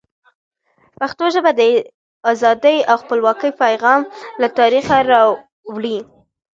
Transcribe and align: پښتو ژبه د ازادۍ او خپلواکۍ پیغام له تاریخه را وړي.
پښتو 0.99 1.25
ژبه 1.35 1.51
د 1.59 1.61
ازادۍ 2.31 2.77
او 2.89 2.95
خپلواکۍ 3.03 3.51
پیغام 3.63 4.01
له 4.41 4.47
تاریخه 4.59 4.95
را 5.11 5.21
وړي. 5.73 5.97